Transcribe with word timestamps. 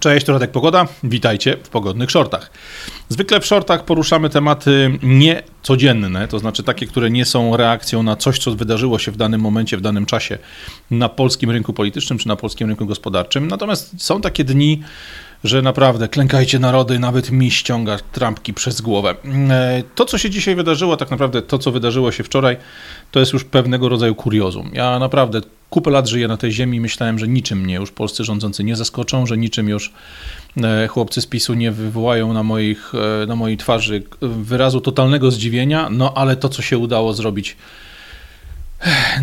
Cześć, 0.00 0.26
to 0.26 0.32
Radek 0.32 0.50
Pogoda. 0.50 0.86
Witajcie 1.04 1.56
w 1.62 1.68
pogodnych 1.68 2.10
shortach. 2.10 2.50
Zwykle 3.08 3.40
w 3.40 3.46
shortach 3.46 3.84
poruszamy 3.84 4.30
tematy 4.30 4.98
niecodzienne, 5.02 6.28
to 6.28 6.38
znaczy 6.38 6.62
takie, 6.62 6.86
które 6.86 7.10
nie 7.10 7.24
są 7.24 7.56
reakcją 7.56 8.02
na 8.02 8.16
coś, 8.16 8.38
co 8.38 8.54
wydarzyło 8.54 8.98
się 8.98 9.12
w 9.12 9.16
danym 9.16 9.40
momencie, 9.40 9.76
w 9.76 9.80
danym 9.80 10.06
czasie 10.06 10.38
na 10.90 11.08
polskim 11.08 11.50
rynku 11.50 11.72
politycznym 11.72 12.18
czy 12.18 12.28
na 12.28 12.36
polskim 12.36 12.68
rynku 12.68 12.86
gospodarczym. 12.86 13.48
Natomiast 13.48 14.04
są 14.04 14.20
takie 14.20 14.44
dni, 14.44 14.82
że 15.44 15.62
naprawdę 15.62 16.08
klękajcie 16.08 16.58
narody, 16.58 16.98
nawet 16.98 17.30
mi 17.30 17.50
ściąga 17.50 17.98
trampki 18.12 18.54
przez 18.54 18.80
głowę. 18.80 19.14
E, 19.50 19.82
to, 19.94 20.04
co 20.04 20.18
się 20.18 20.30
dzisiaj 20.30 20.54
wydarzyło, 20.54 20.96
tak 20.96 21.10
naprawdę 21.10 21.42
to, 21.42 21.58
co 21.58 21.72
wydarzyło 21.72 22.12
się 22.12 22.24
wczoraj, 22.24 22.56
to 23.10 23.20
jest 23.20 23.32
już 23.32 23.44
pewnego 23.44 23.88
rodzaju 23.88 24.14
kuriozum. 24.14 24.70
Ja 24.72 24.98
naprawdę 24.98 25.40
kupę 25.70 25.90
lat 25.90 26.08
żyję 26.08 26.28
na 26.28 26.36
tej 26.36 26.52
ziemi 26.52 26.76
i 26.76 26.80
myślałem, 26.80 27.18
że 27.18 27.28
niczym 27.28 27.60
mnie 27.60 27.74
już 27.74 27.90
polscy 27.90 28.24
rządzący 28.24 28.64
nie 28.64 28.76
zaskoczą, 28.76 29.26
że 29.26 29.36
niczym 29.36 29.68
już 29.68 29.92
e, 30.62 30.88
chłopcy 30.88 31.20
z 31.20 31.26
PiSu 31.26 31.54
nie 31.54 31.72
wywołają 31.72 32.32
na, 32.32 32.42
moich, 32.42 32.92
e, 33.22 33.26
na 33.26 33.36
mojej 33.36 33.56
twarzy 33.56 34.02
wyrazu 34.20 34.80
totalnego 34.80 35.30
zdziwienia, 35.30 35.88
no 35.90 36.12
ale 36.14 36.36
to, 36.36 36.48
co 36.48 36.62
się 36.62 36.78
udało 36.78 37.12
zrobić 37.12 37.56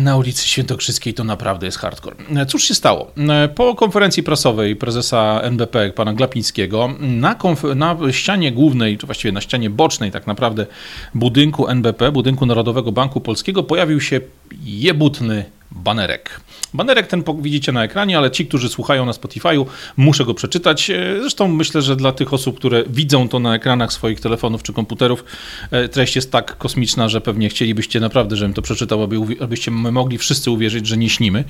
na 0.00 0.16
ulicy 0.16 0.48
Świętokrzyskiej 0.48 1.14
to 1.14 1.24
naprawdę 1.24 1.66
jest 1.66 1.78
hardcore. 1.78 2.16
Cóż 2.48 2.64
się 2.64 2.74
stało? 2.74 3.12
Po 3.54 3.74
konferencji 3.74 4.22
prasowej 4.22 4.76
prezesa 4.76 5.40
NBP, 5.42 5.90
pana 5.90 6.12
Glapińskiego, 6.12 6.90
na, 7.00 7.36
na 7.74 7.96
ścianie 8.12 8.52
głównej, 8.52 8.98
czy 8.98 9.06
właściwie 9.06 9.32
na 9.32 9.40
ścianie 9.40 9.70
bocznej 9.70 10.10
tak 10.10 10.26
naprawdę 10.26 10.66
budynku 11.14 11.68
NBP, 11.68 12.12
budynku 12.12 12.46
Narodowego 12.46 12.92
Banku 12.92 13.20
Polskiego 13.20 13.62
pojawił 13.62 14.00
się 14.00 14.20
jebutny 14.64 15.44
banerek. 15.74 16.40
Banerek 16.74 17.06
ten 17.06 17.22
widzicie 17.38 17.72
na 17.72 17.84
ekranie, 17.84 18.18
ale 18.18 18.30
ci, 18.30 18.46
którzy 18.46 18.68
słuchają 18.68 19.06
na 19.06 19.12
Spotify'u, 19.12 19.66
muszę 19.96 20.24
go 20.24 20.34
przeczytać. 20.34 20.90
E, 20.90 21.20
zresztą 21.20 21.48
myślę, 21.48 21.82
że 21.82 21.96
dla 21.96 22.12
tych 22.12 22.34
osób, 22.34 22.56
które 22.56 22.84
widzą 22.86 23.28
to 23.28 23.38
na 23.38 23.54
ekranach 23.54 23.92
swoich 23.92 24.20
telefonów 24.20 24.62
czy 24.62 24.72
komputerów, 24.72 25.24
e, 25.70 25.88
treść 25.88 26.16
jest 26.16 26.32
tak 26.32 26.58
kosmiczna, 26.58 27.08
że 27.08 27.20
pewnie 27.20 27.48
chcielibyście 27.48 28.00
naprawdę, 28.00 28.36
żebym 28.36 28.54
to 28.54 28.62
przeczytał, 28.62 29.02
aby, 29.02 29.16
abyście 29.40 29.70
mogli 29.70 30.18
wszyscy 30.18 30.50
uwierzyć, 30.50 30.86
że 30.86 30.96
nie 30.96 31.10
śnimy. 31.10 31.44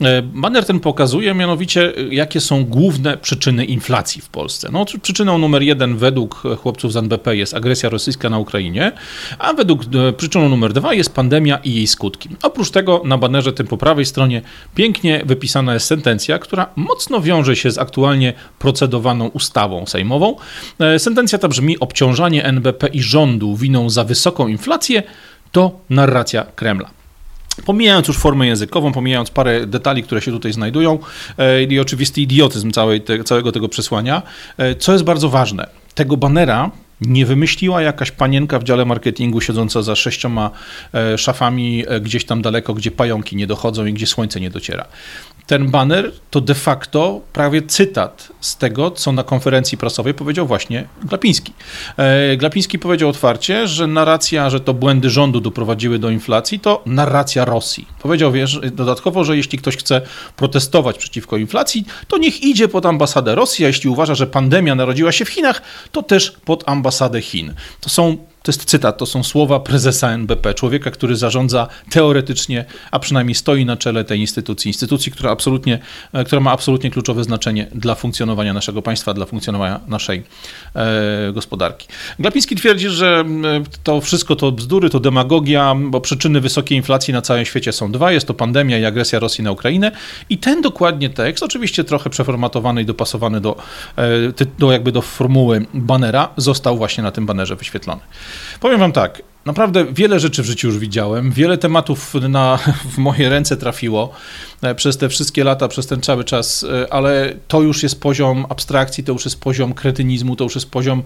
E, 0.00 0.22
baner 0.22 0.64
ten 0.64 0.80
pokazuje 0.80 1.34
mianowicie, 1.34 1.92
jakie 2.10 2.40
są 2.40 2.64
główne 2.64 3.16
przyczyny 3.16 3.64
inflacji 3.64 4.22
w 4.22 4.28
Polsce. 4.28 4.68
No, 4.72 4.84
przyczyną 5.02 5.38
numer 5.38 5.62
jeden 5.62 5.96
według 5.96 6.42
chłopców 6.62 6.92
z 6.92 6.96
NBP 6.96 7.36
jest 7.36 7.54
agresja 7.54 7.88
rosyjska 7.88 8.30
na 8.30 8.38
Ukrainie, 8.38 8.92
a 9.38 9.52
według 9.52 9.82
przyczyną 10.16 10.48
numer 10.48 10.72
dwa 10.72 10.94
jest 10.94 11.14
pandemia 11.14 11.56
i 11.56 11.74
jej 11.74 11.86
skutki. 11.86 12.28
Oprócz 12.42 12.70
tego 12.70 13.02
na 13.04 13.18
banerze 13.18 13.52
po 13.68 13.76
prawej 13.76 14.06
stronie 14.06 14.42
pięknie 14.74 15.22
wypisana 15.26 15.74
jest 15.74 15.86
sentencja, 15.86 16.38
która 16.38 16.66
mocno 16.76 17.20
wiąże 17.20 17.56
się 17.56 17.70
z 17.70 17.78
aktualnie 17.78 18.32
procedowaną 18.58 19.28
ustawą 19.28 19.86
sejmową. 19.86 20.36
E, 20.80 20.98
sentencja 20.98 21.38
ta 21.38 21.48
brzmi: 21.48 21.78
obciążanie 21.78 22.44
NBP 22.44 22.86
i 22.86 23.02
rządu 23.02 23.56
winą 23.56 23.90
za 23.90 24.04
wysoką 24.04 24.48
inflację 24.48 25.02
to 25.52 25.80
narracja 25.90 26.46
Kremla. 26.54 26.90
Pomijając 27.64 28.08
już 28.08 28.16
formę 28.16 28.46
językową, 28.46 28.92
pomijając 28.92 29.30
parę 29.30 29.66
detali, 29.66 30.02
które 30.02 30.20
się 30.20 30.30
tutaj 30.30 30.52
znajdują 30.52 30.98
e, 31.38 31.62
i 31.62 31.80
oczywisty 31.80 32.20
idiotyzm 32.20 32.70
całej 32.70 33.00
te, 33.00 33.24
całego 33.24 33.52
tego 33.52 33.68
przesłania, 33.68 34.22
e, 34.58 34.74
co 34.74 34.92
jest 34.92 35.04
bardzo 35.04 35.28
ważne, 35.28 35.66
tego 35.94 36.16
banera 36.16 36.70
nie 37.06 37.26
wymyśliła 37.26 37.82
jakaś 37.82 38.10
panienka 38.10 38.58
w 38.58 38.64
dziale 38.64 38.84
marketingu 38.84 39.40
siedząca 39.40 39.82
za 39.82 39.96
sześcioma 39.96 40.50
e, 40.94 41.18
szafami 41.18 41.84
e, 41.88 42.00
gdzieś 42.00 42.24
tam 42.24 42.42
daleko, 42.42 42.74
gdzie 42.74 42.90
pająki 42.90 43.36
nie 43.36 43.46
dochodzą 43.46 43.86
i 43.86 43.92
gdzie 43.92 44.06
słońce 44.06 44.40
nie 44.40 44.50
dociera 44.50 44.86
ten 45.46 45.70
banner 45.70 46.12
to 46.30 46.40
de 46.40 46.54
facto 46.54 47.20
prawie 47.32 47.62
cytat 47.62 48.28
z 48.40 48.56
tego, 48.56 48.90
co 48.90 49.12
na 49.12 49.22
konferencji 49.22 49.78
prasowej 49.78 50.14
powiedział 50.14 50.46
właśnie 50.46 50.88
Glapiński. 51.04 51.52
E, 51.96 52.36
Glapiński 52.36 52.78
powiedział 52.78 53.08
otwarcie, 53.08 53.68
że 53.68 53.86
narracja, 53.86 54.50
że 54.50 54.60
to 54.60 54.74
błędy 54.74 55.10
rządu 55.10 55.40
doprowadziły 55.40 55.98
do 55.98 56.10
inflacji, 56.10 56.60
to 56.60 56.82
narracja 56.86 57.44
Rosji. 57.44 57.86
Powiedział 58.02 58.32
wiesz, 58.32 58.60
dodatkowo, 58.72 59.24
że 59.24 59.36
jeśli 59.36 59.58
ktoś 59.58 59.76
chce 59.76 60.00
protestować 60.36 60.98
przeciwko 60.98 61.36
inflacji, 61.36 61.84
to 62.08 62.18
niech 62.18 62.42
idzie 62.42 62.68
pod 62.68 62.86
ambasadę 62.86 63.34
Rosji, 63.34 63.64
a 63.64 63.68
jeśli 63.68 63.90
uważa, 63.90 64.14
że 64.14 64.26
pandemia 64.26 64.74
narodziła 64.74 65.12
się 65.12 65.24
w 65.24 65.28
Chinach, 65.28 65.62
to 65.92 66.02
też 66.02 66.30
pod 66.44 66.68
ambasadę 66.68 67.20
Chin. 67.20 67.54
To 67.80 67.90
są 67.90 68.16
to 68.42 68.52
jest 68.52 68.64
cytat, 68.64 68.98
to 68.98 69.06
są 69.06 69.22
słowa 69.22 69.60
prezesa 69.60 70.10
NBP, 70.10 70.54
człowieka, 70.54 70.90
który 70.90 71.16
zarządza 71.16 71.68
teoretycznie, 71.90 72.64
a 72.90 72.98
przynajmniej 72.98 73.34
stoi 73.34 73.64
na 73.64 73.76
czele 73.76 74.04
tej 74.04 74.20
instytucji. 74.20 74.68
Instytucji, 74.68 75.12
która, 75.12 75.30
absolutnie, 75.30 75.78
e, 76.12 76.24
która 76.24 76.40
ma 76.40 76.50
absolutnie 76.50 76.90
kluczowe 76.90 77.24
znaczenie 77.24 77.66
dla 77.74 77.94
funkcjonowania 77.94 78.52
naszego 78.52 78.82
państwa, 78.82 79.14
dla 79.14 79.26
funkcjonowania 79.26 79.80
naszej 79.88 80.22
e, 80.74 81.32
gospodarki. 81.32 81.88
Glapiński 82.18 82.56
twierdzi, 82.56 82.88
że 82.88 83.24
e, 83.44 83.62
to 83.82 84.00
wszystko 84.00 84.36
to 84.36 84.52
bzdury, 84.52 84.90
to 84.90 85.00
demagogia, 85.00 85.74
bo 85.80 86.00
przyczyny 86.00 86.40
wysokiej 86.40 86.78
inflacji 86.78 87.14
na 87.14 87.22
całym 87.22 87.44
świecie 87.44 87.72
są 87.72 87.92
dwa. 87.92 88.12
Jest 88.12 88.26
to 88.26 88.34
pandemia 88.34 88.78
i 88.78 88.84
agresja 88.84 89.18
Rosji 89.18 89.44
na 89.44 89.52
Ukrainę. 89.52 89.92
I 90.30 90.38
ten 90.38 90.62
dokładnie 90.62 91.10
tekst, 91.10 91.42
oczywiście 91.42 91.84
trochę 91.84 92.10
przeformatowany 92.10 92.82
i 92.82 92.84
dopasowany 92.84 93.40
do, 93.40 93.56
e, 93.96 94.02
do 94.58 94.72
jakby 94.72 94.92
do 94.92 95.02
formuły 95.02 95.66
banera, 95.74 96.28
został 96.36 96.76
właśnie 96.76 97.02
na 97.02 97.10
tym 97.10 97.26
banerze 97.26 97.56
wyświetlony. 97.56 98.00
Powiem 98.60 98.80
Wam 98.80 98.92
tak, 98.92 99.22
naprawdę 99.44 99.84
wiele 99.92 100.20
rzeczy 100.20 100.42
w 100.42 100.46
życiu 100.46 100.68
już 100.68 100.78
widziałem, 100.78 101.32
wiele 101.32 101.58
tematów 101.58 102.14
na, 102.14 102.58
w 102.94 102.98
moje 102.98 103.28
ręce 103.28 103.56
trafiło 103.56 104.12
e, 104.62 104.74
przez 104.74 104.96
te 104.98 105.08
wszystkie 105.08 105.44
lata, 105.44 105.68
przez 105.68 105.86
ten 105.86 106.00
cały 106.00 106.24
czas, 106.24 106.64
e, 106.64 106.92
ale 106.92 107.34
to 107.48 107.62
już 107.62 107.82
jest 107.82 108.00
poziom 108.00 108.46
abstrakcji, 108.48 109.04
to 109.04 109.12
już 109.12 109.24
jest 109.24 109.40
poziom 109.40 109.74
kretynizmu, 109.74 110.36
to 110.36 110.44
już 110.44 110.54
jest 110.54 110.70
poziom 110.70 111.02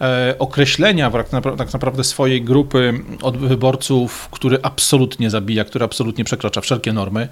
e, 0.00 0.34
określenia 0.38 1.10
tak 1.58 1.72
naprawdę 1.72 2.04
swojej 2.04 2.42
grupy 2.42 3.00
od 3.22 3.36
wyborców, 3.36 4.28
który 4.30 4.58
absolutnie 4.62 5.30
zabija, 5.30 5.64
który 5.64 5.84
absolutnie 5.84 6.24
przekracza 6.24 6.60
wszelkie 6.60 6.92
normy, 6.92 7.28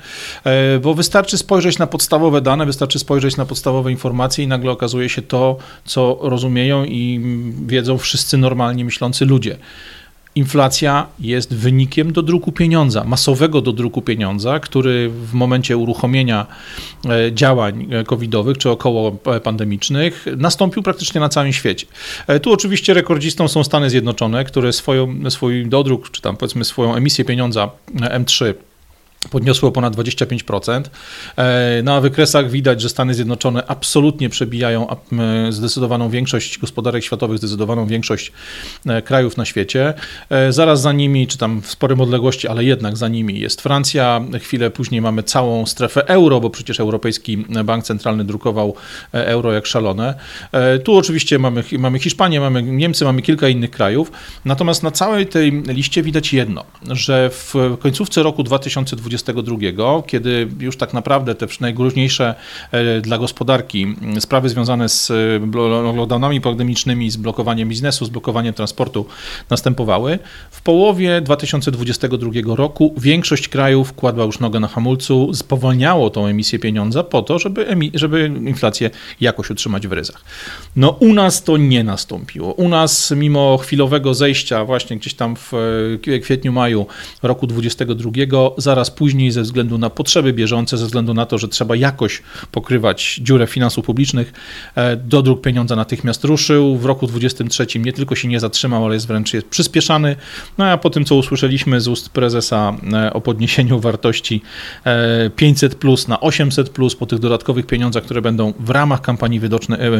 bo 0.83 0.95
wystarczy 0.95 1.39
spojrzeć 1.39 1.79
na 1.79 1.87
podstawowe 1.87 2.41
dane, 2.41 2.67
wystarczy 2.67 2.99
spojrzeć 2.99 3.37
na 3.37 3.47
podstawowe 3.47 3.91
informacje 3.91 4.45
i 4.45 4.49
nagle 4.49 4.71
okazuje 4.71 5.09
się 5.09 5.23
to, 5.23 5.57
co 5.85 6.19
rozumieją 6.21 6.85
i 6.85 7.21
wiedzą 7.67 7.99
wszyscy 7.99 8.39
normalnie 8.39 8.85
myślący 8.85 9.25
ludzie 9.25 9.57
inflacja 10.35 11.07
jest 11.19 11.55
wynikiem 11.55 12.13
do 12.13 12.23
druku 12.23 12.53
pieniądza, 12.53 13.05
masowego 13.05 13.61
do 13.61 13.73
druku 13.73 14.03
pieniądza, 14.03 14.61
który 14.61 15.09
w 15.09 15.33
momencie 15.33 15.77
uruchomienia 15.77 16.47
e, 17.05 17.33
działań 17.33 17.89
e, 17.91 18.05
covidowych 18.05 18.59
czy 18.59 18.71
około 18.71 19.13
pandemicznych 19.43 20.27
nastąpił 20.37 20.83
praktycznie 20.83 21.21
na 21.21 21.29
całym 21.29 21.53
świecie. 21.53 21.87
E, 22.27 22.41
tu 22.41 22.53
oczywiście 22.53 22.95
rekordzistą 22.95 23.49
są 23.49 23.65
Stany 23.65 23.91
Zjednoczone, 23.91 24.45
które 24.45 24.73
swoją, 24.73 25.31
swój 25.31 25.67
dodruk, 25.67 26.11
czy 26.11 26.23
tam 26.23 26.37
powiedzmy 26.37 26.65
swoją 26.65 26.95
emisję 26.95 27.25
pieniądza 27.25 27.71
M3 27.95 28.55
podniosło 29.31 29.73
ponad 29.73 29.97
25%. 29.97 30.83
E, 31.37 31.83
na 31.83 32.01
wykresach 32.01 32.51
widać, 32.51 32.81
że 32.81 32.89
Stany 32.89 33.15
Zjednoczone 33.15 33.67
absolutnie 33.67 34.29
przebijają 34.29 34.97
zdecydowaną 35.51 36.11
większość 36.11 36.59
gospodarek 36.59 37.05
światowych, 37.05 37.39
zdecydowaną 37.39 37.87
większość 37.87 38.33
e, 38.87 39.03
krajów 39.03 39.37
na 39.37 39.45
świecie. 39.45 39.95
E, 40.31 40.53
zaraz 40.53 40.81
za 40.81 40.93
nimi, 40.93 41.27
czy 41.27 41.39
tam 41.39 41.63
w 41.63 41.71
sporym 41.71 42.01
odległości, 42.01 42.49
ale 42.49 42.65
jednak 42.65 42.97
za 42.97 43.09
nimi 43.09 43.41
jest 43.41 43.63
Francja. 43.63 44.21
Chwilę 44.41 44.71
później 44.71 45.01
mamy 45.01 45.23
całą 45.23 45.67
strefę 45.67 46.09
euro, 46.09 46.41
bo 46.41 46.51
przecież 46.51 46.81
Europejski 46.81 47.37
Bank 47.65 47.85
Centralny 47.85 48.25
drukował 48.25 48.75
euro 49.13 49.53
jak 49.53 49.67
szalone. 49.67 50.15
Tu 50.85 50.97
oczywiście 50.97 51.39
mamy, 51.39 51.65
mamy 51.79 51.99
Hiszpanię, 51.99 52.41
mamy 52.41 52.63
Niemcy, 52.63 53.05
mamy 53.05 53.23
kilka 53.23 53.49
innych 53.49 53.71
krajów. 53.71 54.13
Natomiast 54.45 54.83
na 54.83 54.91
całej 54.91 55.27
tej 55.27 55.63
liście 55.63 56.03
widać 56.03 56.33
jedno, 56.33 56.65
że 56.91 57.31
w 57.31 57.55
końcówce 57.81 58.23
roku 58.23 58.43
2020 58.43 59.14
2022, 59.23 60.03
kiedy 60.07 60.49
już 60.61 60.77
tak 60.77 60.95
naprawdę 60.95 61.35
te 61.35 61.47
najgroźniejsze 61.61 62.35
e, 62.71 63.01
dla 63.01 63.19
gospodarki 63.19 63.87
sprawy 64.21 64.49
związane 64.49 64.89
z 64.89 65.11
e, 65.11 65.15
lockdownami 65.97 66.41
pandemicznymi, 66.41 67.11
z 67.11 67.17
blokowaniem 67.17 67.69
biznesu, 67.69 68.05
z 68.05 68.09
blokowaniem 68.09 68.55
transportu 68.55 69.07
następowały, 69.51 70.19
w 70.51 70.63
połowie 70.63 71.21
2022 71.21 72.31
roku 72.57 72.95
większość 72.99 73.49
krajów 73.49 73.93
kładła 73.93 74.25
już 74.25 74.41
nogę 74.41 74.61
na 74.61 74.69
hamulcu, 74.69 75.35
spowalniało 75.35 76.11
tą 76.11 76.27
emisję 76.27 76.59
pieniądza 76.59 77.05
po 77.05 77.23
to, 77.23 77.39
żeby, 77.39 77.67
żeby 77.95 78.33
inflację 78.47 78.91
jakoś 79.21 79.51
utrzymać 79.51 79.87
w 79.87 79.93
ryzach. 79.93 80.25
No 80.77 80.91
u 80.91 81.13
nas 81.13 81.43
to 81.43 81.57
nie 81.57 81.85
nastąpiło. 81.85 82.53
U 82.53 82.69
nas 82.69 83.11
mimo 83.17 83.59
chwilowego 83.59 84.15
zejścia 84.15 84.65
właśnie 84.65 84.97
gdzieś 84.97 85.15
tam 85.15 85.37
w 85.37 85.53
e, 86.15 86.19
kwietniu, 86.19 86.53
maju 86.53 86.87
roku 87.23 87.47
2022 87.47 88.51
zaraz 88.57 88.91
później 88.91 89.04
później 89.05 89.31
ze 89.31 89.43
względu 89.43 89.79
na 89.79 89.91
potrzeby 89.91 90.33
bieżące, 90.33 90.79
ze 90.79 90.87
względu 90.87 91.15
na 91.15 91.27
to, 91.27 91.39
że 91.39 91.49
trzeba 91.49 91.77
jakoś 91.77 92.23
pokrywać 92.53 93.21
dziurę 93.23 93.47
finansów 93.47 93.87
publicznych. 93.87 94.33
E, 94.75 94.97
dodruk 94.97 95.41
pieniądza 95.41 95.77
natychmiast 95.77 96.25
ruszył. 96.25 96.77
W 96.77 96.85
roku 96.85 97.07
2023 97.07 97.79
nie 97.79 97.93
tylko 97.93 98.15
się 98.15 98.29
nie 98.29 98.41
zatrzymał, 98.41 98.85
ale 98.85 98.95
jest 98.95 99.07
wręcz 99.07 99.35
jest 99.35 99.47
przyspieszany. 99.47 100.17
No 100.59 100.65
a 100.65 100.77
po 100.77 100.91
tym, 100.91 101.05
co 101.05 101.15
usłyszeliśmy 101.15 101.81
z 101.81 101.89
ust 101.89 102.09
prezesa 102.09 102.77
e, 102.93 103.13
o 103.13 103.21
podniesieniu 103.21 103.81
wartości 103.81 104.43
500 105.37 105.75
plus 105.75 106.09
na 106.09 106.21
800 106.21 106.71
plus, 106.71 106.97
po 106.97 107.07
tych 107.07 107.19
dodatkowych 107.19 107.67
pieniądzach, 107.67 108.05
które 108.05 108.23
będą 108.23 108.53
w 108.61 108.71
ramach 108.71 109.01
kampanii 109.01 109.41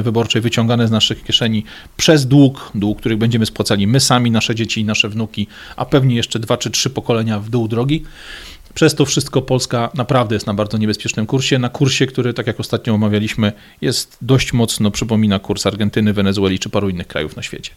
wyborczej 0.03 0.43
wyciągane 0.43 0.89
z 0.89 0.91
naszych 0.91 1.25
kieszeni 1.25 1.65
przez 1.97 2.27
dług, 2.27 2.71
dług, 2.75 2.99
który 2.99 3.17
będziemy 3.17 3.47
spłacali 3.47 3.87
my 3.87 4.01
sami, 4.01 4.31
nasze 4.31 4.55
dzieci 4.55 4.81
i 4.81 4.85
nasze 4.85 5.09
wnuki, 5.09 5.47
a 5.77 5.85
pewnie 5.85 6.17
jeszcze 6.17 6.39
dwa 6.39 6.57
czy 6.57 6.71
trzy 6.71 6.91
pokolenia 6.91 7.41
w 7.41 7.51
dół 7.51 7.69
drogi. 7.69 8.05
Przez 8.75 8.95
to 8.95 9.05
wszystko 9.05 9.43
Polska 9.43 9.91
naprawdę 9.95 10.37
jest 10.37 10.47
na 10.47 10.55
bardzo 10.55 10.79
niebezpiecznym 10.79 11.27
kursie, 11.27 11.59
na 11.59 11.69
kursie, 11.69 12.07
który, 12.07 12.35
tak 12.35 12.47
jak 12.47 12.61
ostatnio 12.61 12.95
omawialiśmy, 12.95 13.53
jest 13.81 14.17
dość 14.23 14.53
mocno 14.53 14.91
przypomina 14.91 15.39
kurs 15.39 15.67
Argentyny, 15.67 16.13
Wenezueli 16.13 16.59
czy 16.59 16.71
paru 16.71 16.89
innych 16.89 17.07
krajów 17.07 17.37
na 17.37 17.43
świecie. 17.43 17.71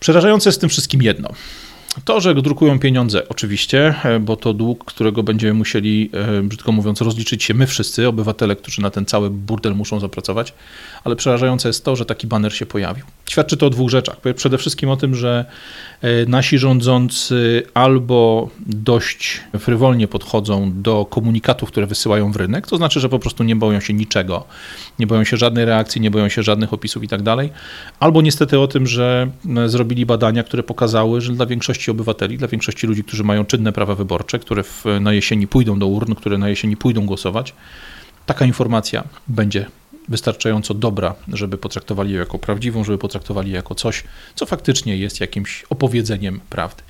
Przerażające 0.00 0.48
jest 0.48 0.60
tym 0.60 0.70
wszystkim 0.70 1.02
jedno. 1.02 1.28
To, 2.04 2.20
że 2.20 2.34
drukują 2.34 2.78
pieniądze, 2.78 3.28
oczywiście, 3.28 3.94
e, 4.04 4.20
bo 4.20 4.36
to 4.36 4.54
dług, 4.54 4.84
którego 4.84 5.22
będziemy 5.22 5.54
musieli, 5.54 6.10
e, 6.12 6.42
brzydko 6.42 6.72
mówiąc, 6.72 7.00
rozliczyć 7.00 7.44
się 7.44 7.54
my 7.54 7.66
wszyscy, 7.66 8.08
obywatele, 8.08 8.56
którzy 8.56 8.82
na 8.82 8.90
ten 8.90 9.06
cały 9.06 9.30
burdel 9.30 9.74
muszą 9.74 10.00
zapracować, 10.00 10.54
ale 11.04 11.16
przerażające 11.16 11.68
jest 11.68 11.84
to, 11.84 11.96
że 11.96 12.06
taki 12.06 12.26
baner 12.26 12.56
się 12.56 12.66
pojawił. 12.66 13.04
Świadczy 13.30 13.56
to 13.56 13.66
o 13.66 13.70
dwóch 13.70 13.90
rzeczach. 13.90 14.16
Przede 14.36 14.58
wszystkim 14.58 14.88
o 14.90 14.96
tym, 14.96 15.14
że 15.14 15.44
e, 16.02 16.26
nasi 16.26 16.58
rządzący 16.58 17.62
albo 17.74 18.48
dość 18.66 19.40
frywolnie 19.58 20.08
podchodzą 20.08 20.72
do 20.74 21.06
komunikatów, 21.10 21.68
które 21.68 21.86
wysyłają 21.86 22.32
w 22.32 22.36
rynek, 22.36 22.66
to 22.66 22.76
znaczy, 22.76 23.00
że 23.00 23.08
po 23.08 23.18
prostu 23.18 23.44
nie 23.44 23.56
boją 23.56 23.80
się 23.80 23.94
niczego, 23.94 24.44
nie 24.98 25.06
boją 25.06 25.24
się 25.24 25.36
żadnej 25.36 25.64
reakcji, 25.64 26.00
nie 26.00 26.10
boją 26.10 26.28
się 26.28 26.42
żadnych 26.42 26.72
opisów 26.72 27.04
i 27.04 27.08
tak 27.08 27.22
dalej, 27.22 27.50
albo 28.00 28.22
niestety 28.22 28.60
o 28.60 28.68
tym, 28.68 28.86
że 28.86 29.30
zrobili 29.66 30.06
badania, 30.06 30.42
które 30.42 30.62
pokazały, 30.62 31.20
że 31.20 31.32
dla 31.32 31.46
większości 31.46 31.90
obywateli, 31.90 32.38
dla 32.38 32.48
większości 32.48 32.86
ludzi, 32.86 33.04
którzy 33.04 33.24
mają 33.24 33.44
czynne 33.44 33.72
prawa 33.72 33.94
wyborcze, 33.94 34.38
które 34.38 34.62
w, 34.62 34.84
na 35.00 35.12
jesieni 35.12 35.46
pójdą 35.46 35.78
do 35.78 35.86
urn, 35.86 36.14
które 36.14 36.38
na 36.38 36.48
jesieni 36.48 36.76
pójdą 36.76 37.06
głosować, 37.06 37.54
taka 38.26 38.44
informacja 38.44 39.04
będzie 39.28 39.66
wystarczająco 40.08 40.74
dobra, 40.74 41.14
żeby 41.32 41.58
potraktowali 41.58 42.12
ją 42.12 42.18
jako 42.18 42.38
prawdziwą, 42.38 42.84
żeby 42.84 42.98
potraktowali 42.98 43.50
jako 43.50 43.74
coś, 43.74 44.04
co 44.34 44.46
faktycznie 44.46 44.96
jest 44.96 45.20
jakimś 45.20 45.64
opowiedzeniem 45.70 46.40
prawdy. 46.50 46.82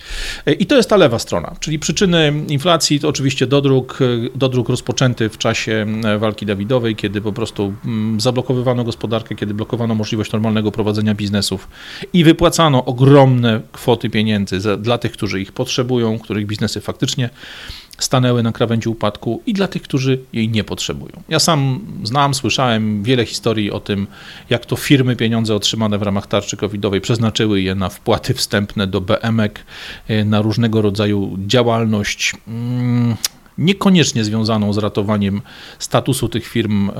E, 0.46 0.52
I 0.52 0.66
to 0.66 0.76
jest 0.76 0.90
ta 0.90 0.96
lewa 0.96 1.18
strona, 1.18 1.56
czyli 1.60 1.78
przyczyny 1.78 2.32
inflacji 2.48 3.00
to 3.00 3.08
oczywiście 3.08 3.46
dodruk, 3.46 3.98
e, 4.02 4.38
dodruk 4.38 4.68
rozpoczęty 4.68 5.28
w 5.28 5.38
czasie 5.38 5.86
walki 6.18 6.46
Dawidowej, 6.46 6.96
kiedy 6.96 7.20
po 7.20 7.32
prostu 7.32 7.74
zablokowywano 8.18 8.84
gospodarkę, 8.84 9.34
kiedy 9.34 9.54
blokowano 9.54 9.94
możliwość 9.94 10.32
normalnego 10.32 10.72
prowadzenia 10.72 11.14
biznesów 11.14 11.68
i 12.12 12.24
wypłacano 12.24 12.84
ogromne 12.84 13.60
kwoty 13.72 14.10
pieniędzy 14.10 14.76
dla 14.78 14.98
tych, 14.98 15.12
którzy 15.12 15.40
ich 15.40 15.52
potrzebują, 15.52 16.18
których 16.18 16.46
biznesy 16.46 16.80
faktycznie 16.80 17.30
stanęły 17.98 18.42
na 18.42 18.52
krawędzi 18.52 18.88
upadku 18.88 19.42
i 19.46 19.52
dla 19.52 19.68
tych, 19.68 19.82
którzy 19.82 20.18
jej 20.32 20.48
nie 20.48 20.64
potrzebują. 20.64 21.22
Ja 21.28 21.38
sam 21.38 21.80
znam, 22.04 22.34
słyszałem 22.34 23.02
wiele 23.02 23.26
historii 23.26 23.70
o 23.70 23.80
tym, 23.80 24.06
jak 24.50 24.66
to 24.66 24.76
firmy 24.76 25.16
pieniądze 25.16 25.54
otrzymane 25.54 25.98
w 25.98 26.02
ramach 26.02 26.26
tarczy 26.26 26.56
covidowej 26.56 27.00
przeznaczyły 27.00 27.62
je 27.62 27.74
na 27.74 27.88
wpłaty 27.88 28.34
wstępne 28.34 28.86
do 28.86 29.00
BMK, 29.00 29.64
e, 30.08 30.24
na 30.24 30.42
różnego 30.42 30.82
rodzaju 30.82 31.38
działalność. 31.46 32.34
Mm, 32.48 33.16
niekoniecznie 33.58 34.24
związaną 34.24 34.72
z 34.72 34.78
ratowaniem 34.78 35.42
statusu 35.78 36.28
tych 36.28 36.46
firm 36.46 36.90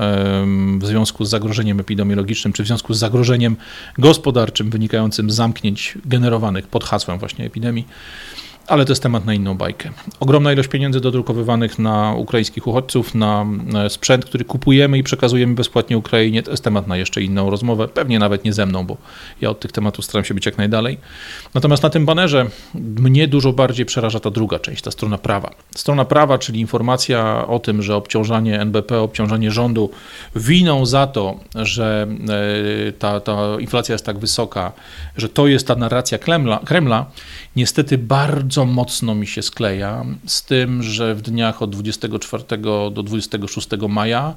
w 0.79 0.85
związku 0.85 1.25
z 1.25 1.29
zagrożeniem 1.29 1.79
epidemiologicznym, 1.79 2.53
czy 2.53 2.63
w 2.63 2.67
związku 2.67 2.93
z 2.93 2.99
zagrożeniem 2.99 3.55
gospodarczym 3.97 4.69
wynikającym 4.69 5.31
z 5.31 5.35
zamknięć 5.35 5.97
generowanych 6.05 6.67
pod 6.67 6.83
hasłem 6.83 7.19
właśnie 7.19 7.45
epidemii 7.45 7.87
ale 8.67 8.85
to 8.85 8.91
jest 8.91 9.03
temat 9.03 9.25
na 9.25 9.33
inną 9.33 9.57
bajkę. 9.57 9.89
Ogromna 10.19 10.53
ilość 10.53 10.69
pieniędzy 10.69 10.99
dodrukowywanych 10.99 11.79
na 11.79 12.13
ukraińskich 12.13 12.67
uchodźców, 12.67 13.15
na 13.15 13.45
sprzęt, 13.89 14.25
który 14.25 14.45
kupujemy 14.45 14.97
i 14.97 15.03
przekazujemy 15.03 15.55
bezpłatnie 15.55 15.97
Ukrainie, 15.97 16.43
to 16.43 16.51
jest 16.51 16.63
temat 16.63 16.87
na 16.87 16.97
jeszcze 16.97 17.21
inną 17.21 17.49
rozmowę, 17.49 17.87
pewnie 17.87 18.19
nawet 18.19 18.45
nie 18.45 18.53
ze 18.53 18.65
mną, 18.65 18.85
bo 18.85 18.97
ja 19.41 19.49
od 19.49 19.59
tych 19.59 19.71
tematów 19.71 20.05
staram 20.05 20.25
się 20.25 20.33
być 20.33 20.45
jak 20.45 20.57
najdalej. 20.57 20.97
Natomiast 21.53 21.83
na 21.83 21.89
tym 21.89 22.05
banerze 22.05 22.45
mnie 22.75 23.27
dużo 23.27 23.53
bardziej 23.53 23.85
przeraża 23.85 24.19
ta 24.19 24.31
druga 24.31 24.59
część, 24.59 24.81
ta 24.81 24.91
strona 24.91 25.17
prawa. 25.17 25.51
Strona 25.75 26.05
prawa, 26.05 26.37
czyli 26.37 26.59
informacja 26.59 27.47
o 27.47 27.59
tym, 27.59 27.81
że 27.81 27.95
obciążanie 27.95 28.61
NBP, 28.61 28.99
obciążanie 28.99 29.51
rządu 29.51 29.89
winą 30.35 30.85
za 30.85 31.07
to, 31.07 31.39
że 31.55 32.07
e, 32.87 32.91
ta, 32.91 33.19
ta 33.19 33.59
inflacja 33.59 33.93
jest 33.93 34.05
tak 34.05 34.19
wysoka, 34.19 34.71
że 35.17 35.29
to 35.29 35.47
jest 35.47 35.67
ta 35.67 35.75
narracja 35.75 36.17
Kremla, 36.17 36.59
Kremla 36.65 37.05
niestety 37.55 37.97
bardzo 37.97 38.54
mocno 38.65 39.15
mi 39.15 39.27
się 39.27 39.41
skleja 39.41 40.05
z 40.25 40.43
tym, 40.43 40.83
że 40.83 41.15
w 41.15 41.21
dniach 41.21 41.61
od 41.61 41.69
24 41.69 42.43
do 42.91 43.03
26 43.03 43.67
maja 43.89 44.35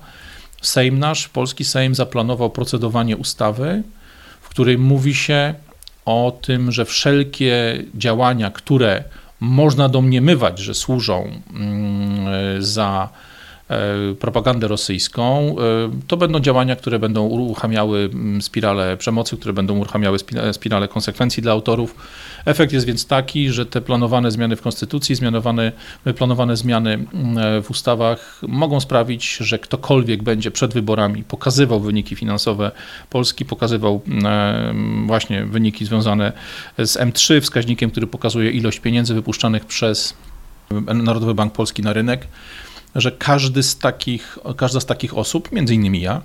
Sejm 0.63 0.99
nasz, 0.99 1.29
polski 1.29 1.65
Sejm 1.65 1.95
zaplanował 1.95 2.51
procedowanie 2.51 3.17
ustawy, 3.17 3.83
w 4.41 4.49
której 4.49 4.79
mówi 4.79 5.15
się 5.15 5.55
o 6.05 6.39
tym, 6.43 6.73
że 6.73 6.85
wszelkie 6.85 7.85
działania, 7.95 8.51
które 8.51 9.05
można 9.41 9.89
domniemywać, 9.89 10.59
że 10.59 10.75
służą 10.75 11.31
mm, 11.51 12.63
za 12.63 13.09
propagandę 14.21 14.69
rosyjską, 14.69 15.57
e, 15.59 15.91
to 16.07 16.17
będą 16.17 16.41
działania, 16.41 16.77
które 16.77 16.99
będą 16.99 17.27
uruchamiały 17.27 18.11
mm, 18.13 18.43
spirale 18.43 18.97
przemocy, 18.97 19.37
które 19.37 19.53
będą 19.53 19.79
uruchamiały 19.79 20.19
spirale 20.53 20.89
konsekwencji 20.89 21.43
dla 21.43 21.53
autorów. 21.53 21.95
Efekt 22.45 22.73
jest 22.73 22.87
więc 22.87 23.07
taki, 23.07 23.51
że 23.51 23.67
te 23.67 23.81
planowane 23.81 24.31
zmiany 24.31 24.57
w 24.57 24.63
konstytucji, 24.63 25.15
zmianowane, 25.15 25.73
planowane 26.17 26.57
zmiany 26.57 26.93
mm, 26.93 27.39
e, 27.39 27.63
w 27.63 27.71
ustawach 27.71 28.41
mogą 28.49 28.81
sprawić, 28.81 29.37
że 29.37 29.59
ktokolwiek 29.59 30.23
będzie 30.23 30.51
przed 30.51 30.75
wyborami 30.75 31.25
pokazywał 31.25 31.81
wyniki 31.81 32.17
finansowe 32.17 32.71
Polski, 33.11 33.45
pokazywał 33.45 34.01
mm, 34.07 35.07
właśnie 35.07 35.45
wyniki 35.45 35.85
związane 35.85 36.33
z 36.79 36.99
M3, 36.99 37.41
wskaźnikiem, 37.41 37.91
który 37.91 38.07
pokazuje 38.07 38.51
ilość 38.51 38.81
pieniędzy 38.81 39.15
wypuszczanych 39.15 39.65
przez 39.65 40.15
Narodowy 40.95 41.35
Bank 41.35 41.53
Polski 41.53 41.83
na 41.83 41.93
rynek 41.93 42.27
że 42.95 43.13
każdy 43.13 43.63
z 43.63 43.79
takich, 43.79 44.39
każda 44.57 44.81
z 44.81 44.87
takich 44.87 45.19
osób, 45.19 45.53
między 45.53 45.75
innymi 45.75 46.01
ja, 46.01 46.23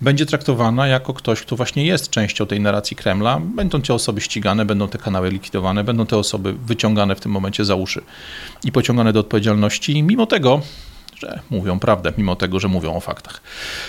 będzie 0.00 0.26
traktowana 0.26 0.86
jako 0.86 1.14
ktoś, 1.14 1.40
kto 1.40 1.56
właśnie 1.56 1.86
jest 1.86 2.10
częścią 2.10 2.46
tej 2.46 2.60
narracji 2.60 2.96
Kremla. 2.96 3.40
Będą 3.40 3.82
te 3.82 3.94
osoby 3.94 4.20
ścigane, 4.20 4.64
będą 4.64 4.88
te 4.88 4.98
kanały 4.98 5.30
likwidowane, 5.30 5.84
będą 5.84 6.06
te 6.06 6.16
osoby 6.16 6.52
wyciągane 6.52 7.14
w 7.14 7.20
tym 7.20 7.32
momencie 7.32 7.64
za 7.64 7.74
uszy 7.74 8.02
i 8.64 8.72
pociągane 8.72 9.12
do 9.12 9.20
odpowiedzialności. 9.20 10.02
Mimo 10.02 10.26
tego 10.26 10.62
że 11.16 11.40
mówią 11.50 11.78
prawdę, 11.78 12.12
mimo 12.18 12.36
tego, 12.36 12.60
że 12.60 12.68
mówią 12.68 12.96
o 12.96 13.00
faktach. 13.00 13.40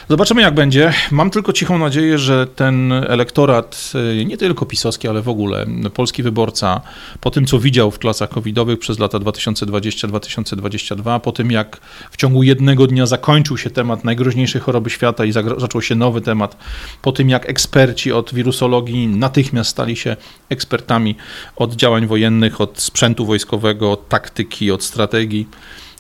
Zobaczymy, 0.10 0.42
jak 0.42 0.54
będzie. 0.54 0.94
Mam 1.12 1.30
tylko 1.30 1.54
cichą 1.54 1.78
nadzieję, 1.78 2.18
że 2.18 2.48
ten 2.48 2.92
elektorat, 2.92 3.92
y, 4.22 4.26
nie 4.26 4.38
tylko 4.38 4.66
pisowski, 4.66 5.08
ale 5.08 5.22
w 5.22 5.30
ogóle 5.30 5.66
polski 5.94 6.24
wyborca, 6.24 6.82
po 7.22 7.32
tym, 7.32 7.46
co 7.46 7.60
widział 7.60 7.92
w 7.92 8.00
klasach 8.00 8.30
covidowych 8.30 8.80
przez 8.80 9.00
lata 9.00 9.20
2020-2022, 9.20 11.20
po 11.20 11.32
tym, 11.32 11.52
jak 11.52 11.78
w 12.12 12.18
ciągu 12.18 12.44
jednego 12.44 12.88
dnia 12.88 13.06
zakończył 13.06 13.58
się 13.58 13.70
temat 13.70 14.04
najgroźniejszej 14.04 14.62
choroby 14.62 14.90
świata 14.90 15.26
i 15.26 15.32
zaczął 15.32 15.82
się 15.82 15.96
nowy 15.96 16.22
temat, 16.22 16.58
po 17.02 17.12
tym, 17.12 17.30
jak 17.30 17.50
eksperci 17.50 18.12
od 18.12 18.34
wirusologii 18.34 19.08
natychmiast 19.08 19.70
stali 19.70 19.96
się 19.96 20.16
ekspertami 20.50 21.16
od 21.56 21.76
działań 21.76 22.08
wojennych, 22.08 22.62
od 22.62 22.82
sprzętu 22.82 23.26
wojskowego, 23.26 23.92
od 23.92 24.10
taktyki, 24.10 24.72
od 24.72 24.84
strategii, 24.84 25.48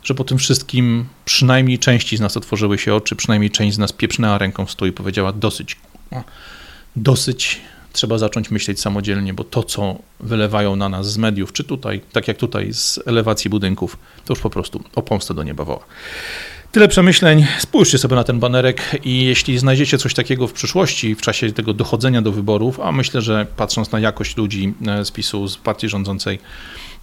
że 0.06 0.16
po 0.16 0.24
tym 0.24 0.38
wszystkim 0.38 1.06
przynajmniej 1.26 1.80
części 1.80 2.18
z 2.18 2.20
nas 2.20 2.38
otworzyły 2.38 2.78
się 2.78 2.96
oczy, 2.96 3.16
przynajmniej 3.16 3.52
część 3.52 3.76
z 3.76 3.80
nas 3.80 3.92
pieprznęła 3.92 4.38
ręką 4.38 4.66
w 4.66 4.72
stół 4.72 4.88
i 4.88 4.92
powiedziała 4.92 5.32
dosyć, 5.32 5.78
dosyć, 6.96 7.62
trzeba 7.94 8.18
zacząć 8.18 8.52
myśleć 8.52 8.80
samodzielnie, 8.80 9.34
bo 9.34 9.44
to, 9.44 9.64
co 9.64 9.96
wylewają 10.20 10.76
na 10.76 10.90
nas 10.90 11.12
z 11.12 11.18
mediów, 11.18 11.54
czy 11.54 11.64
tutaj, 11.64 12.02
tak 12.12 12.28
jak 12.28 12.38
tutaj 12.38 12.74
z 12.74 13.00
elewacji 13.06 13.50
budynków, 13.50 13.98
to 14.26 14.34
już 14.34 14.40
po 14.40 14.50
prostu 14.50 14.84
o 14.96 15.02
pomstę 15.02 15.34
do 15.34 15.44
nieba 15.44 15.66
woła. 15.66 15.86
Tyle 16.72 16.88
przemyśleń. 16.88 17.46
Spójrzcie 17.60 17.98
sobie 17.98 18.16
na 18.16 18.24
ten 18.24 18.40
banerek 18.40 19.00
i 19.04 19.26
jeśli 19.26 19.58
znajdziecie 19.58 19.98
coś 19.98 20.14
takiego 20.14 20.48
w 20.48 20.54
przyszłości, 20.54 21.16
w 21.16 21.22
czasie 21.22 21.52
tego 21.52 21.74
dochodzenia 21.74 22.22
do 22.22 22.32
wyborów, 22.32 22.80
a 22.80 22.92
myślę, 22.92 23.22
że 23.22 23.48
patrząc 23.58 23.92
na 23.92 24.00
jakość 24.00 24.38
ludzi 24.38 24.74
z 25.04 25.12
PiSu, 25.12 25.48
z 25.48 25.58
partii 25.58 25.90
rządzącej, 25.90 26.40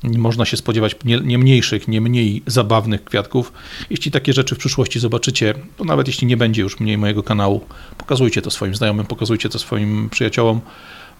można 0.05 0.45
się 0.45 0.57
spodziewać 0.57 0.97
nie, 1.05 1.21
nie, 1.21 1.39
mniejszych, 1.39 1.89
nie 1.89 2.01
mniej 2.01 2.43
zabawnych 2.47 3.05
kwiatków. 3.05 3.53
Jeśli 3.91 4.11
takie 4.11 4.33
rzeczy 4.33 4.55
w 4.55 4.59
przyszłości 4.59 5.01
zobaczycie, 5.01 5.55
to 5.77 5.85
nawet 5.85 6.07
jeśli 6.07 6.27
nie 6.27 6.37
będzie 6.37 6.63
już 6.63 6.81
mniej 6.81 6.99
mojego 6.99 7.23
kanału, 7.23 7.61
pokazujcie 7.99 8.43
to 8.43 8.51
swoim 8.51 8.75
znajomym, 8.75 9.07
pokazujcie 9.07 9.49
to 9.49 9.59
swoim 9.59 10.09
przyjaciołom, 10.11 10.61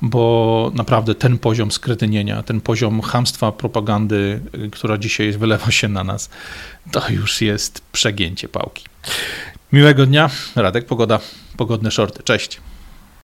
bo 0.03 0.73
naprawdę 0.75 1.15
ten 1.15 1.39
poziom 1.39 1.73
skretynienia, 1.73 2.43
ten 2.43 2.61
poziom 2.61 3.01
hamstwa 3.01 3.53
propagandy, 3.53 4.41
y, 4.55 4.71
która 4.71 4.99
dzisiaj 4.99 5.33
wylewa 5.33 5.71
się 5.71 5.89
na 5.89 6.05
nas, 6.05 6.31
to 6.93 7.03
już 7.11 7.41
jest 7.41 7.81
przegięcie 7.93 8.49
pałki. 8.49 8.85
Miłego 9.73 10.07
dnia, 10.07 10.31
Radek 10.57 10.87
Pogoda, 10.87 11.21
pogodne 11.57 11.91
shorty. 11.91 12.23
Cześć. 12.23 12.61